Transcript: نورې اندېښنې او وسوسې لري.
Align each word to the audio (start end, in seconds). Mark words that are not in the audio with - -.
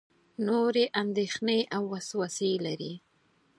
نورې 0.47 0.85
اندېښنې 1.01 1.59
او 1.75 1.83
وسوسې 1.93 2.51
لري. 2.65 2.93